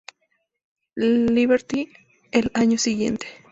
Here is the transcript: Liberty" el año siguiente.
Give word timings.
Liberty" 0.95 1.87
el 2.31 2.49
año 2.55 2.79
siguiente. 2.79 3.27